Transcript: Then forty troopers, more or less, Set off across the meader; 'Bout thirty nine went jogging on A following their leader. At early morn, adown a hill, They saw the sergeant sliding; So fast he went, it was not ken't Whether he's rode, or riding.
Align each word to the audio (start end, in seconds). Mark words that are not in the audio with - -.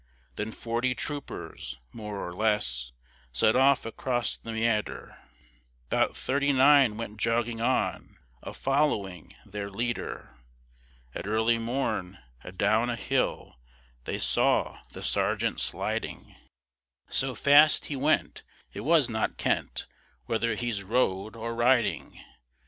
Then 0.35 0.51
forty 0.51 0.95
troopers, 0.95 1.77
more 1.93 2.27
or 2.27 2.33
less, 2.33 2.91
Set 3.31 3.55
off 3.55 3.85
across 3.85 4.35
the 4.35 4.51
meader; 4.51 5.19
'Bout 5.91 6.17
thirty 6.17 6.51
nine 6.51 6.97
went 6.97 7.17
jogging 7.17 7.61
on 7.61 8.17
A 8.41 8.51
following 8.51 9.35
their 9.45 9.69
leader. 9.69 10.35
At 11.13 11.27
early 11.27 11.59
morn, 11.59 12.17
adown 12.43 12.89
a 12.89 12.95
hill, 12.95 13.59
They 14.05 14.17
saw 14.17 14.79
the 14.91 15.03
sergeant 15.03 15.59
sliding; 15.61 16.35
So 17.07 17.35
fast 17.35 17.85
he 17.85 17.95
went, 17.95 18.41
it 18.73 18.79
was 18.79 19.07
not 19.07 19.37
ken't 19.37 19.85
Whether 20.25 20.55
he's 20.55 20.81
rode, 20.81 21.35
or 21.35 21.53
riding. 21.53 22.19